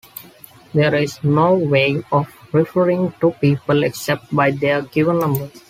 [0.73, 5.51] There is no way of referring to people except by their given numbers.